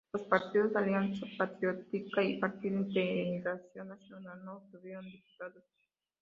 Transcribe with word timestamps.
Los 0.13 0.23
partidos 0.23 0.75
Alianza 0.75 1.27
Patriótica 1.37 2.23
y 2.23 2.39
Partido 2.39 2.77
Integración 2.79 3.89
Nacional 3.89 4.43
no 4.43 4.53
obtuvieron 4.53 5.05
diputados. 5.05 5.63